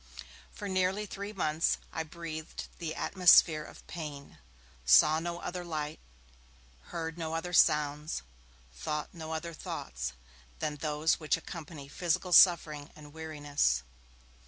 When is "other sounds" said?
7.35-8.23